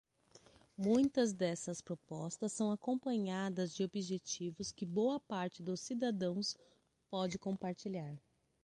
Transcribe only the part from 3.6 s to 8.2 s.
de objetivos que boa parte dos cidadãos pode compartilhar.